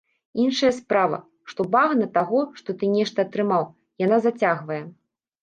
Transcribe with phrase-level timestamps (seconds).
[0.43, 1.19] Іншая справа,
[1.51, 3.69] што багна таго, што ты нешта атрымаў,
[4.07, 4.83] яна зацягвае.